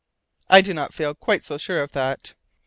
"I 0.49 0.61
do 0.61 0.73
not 0.73 0.95
feel 0.95 1.13
quite 1.13 1.45
so 1.45 1.59
sure 1.59 1.83
of 1.83 1.91
that." 1.91 2.33